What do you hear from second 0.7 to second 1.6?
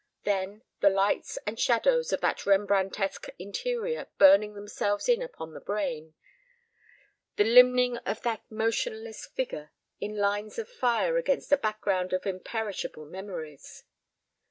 the lights and